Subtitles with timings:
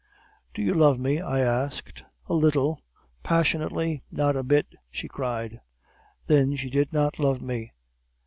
[0.55, 2.01] "'Do you love me?' I asked.
[2.27, 2.81] "'A little,
[3.21, 5.61] passionately not a bit!' she cried.
[6.25, 7.73] "Then she did not love me.